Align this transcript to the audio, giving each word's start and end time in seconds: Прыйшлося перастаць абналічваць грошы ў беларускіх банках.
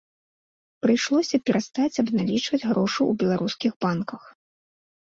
Прыйшлося 0.85 1.39
перастаць 1.49 1.99
абналічваць 2.07 2.63
грошы 2.69 3.01
ў 3.07 3.11
беларускіх 3.25 3.73
банках. 3.89 4.21